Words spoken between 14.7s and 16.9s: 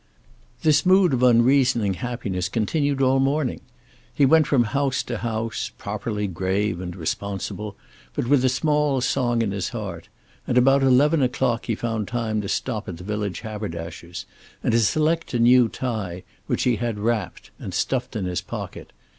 to select a new tie, which he